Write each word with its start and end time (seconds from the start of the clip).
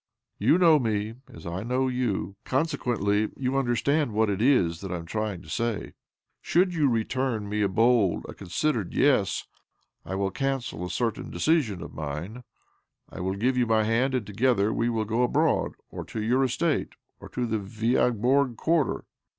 You 0.39 0.57
know 0.57 0.79
me 0.79 1.13
as 1.31 1.45
I 1.45 1.61
know 1.61 1.87
you: 1.87 2.35
consequently 2.43 3.29
you 3.37 3.55
under 3.55 3.75
stand 3.75 4.13
what 4.13 4.31
it 4.31 4.41
is 4.41 4.81
that 4.81 4.91
I 4.91 4.95
am 4.95 5.05
trying 5.05 5.43
to 5.43 5.47
say. 5.47 5.73
IS 5.73 5.73
^ч 5.75 5.77
22б 5.83 5.87
OBLOMOV 5.89 5.93
Should 6.41 6.73
you 6.73 6.89
return 6.89 7.47
me 7.47 7.61
a 7.61 7.67
bold, 7.69 8.25
a 8.27 8.33
considered' 8.33 8.93
Yes/ 8.95 9.45
I 10.03 10.15
will 10.15 10.31
cantiel 10.31 10.83
a 10.83 10.89
certain 10.89 11.29
decision 11.29 11.83
of 11.83 11.93
mine— 11.93 12.43
I 13.11 13.19
will 13.19 13.35
give 13.35 13.55
you 13.55 13.67
my 13.67 13.83
hand, 13.83 14.15
and 14.15 14.25
together 14.25 14.73
we 14.73 14.89
will 14.89 15.05
go 15.05 15.21
abroad, 15.21 15.73
or 15.91 16.03
to 16.05 16.19
your 16.19 16.43
estate, 16.43 16.93
or 17.19 17.29
to 17.29 17.45
the 17.45 17.59
Veaborg 17.59 18.57
Quarter." 18.57 19.05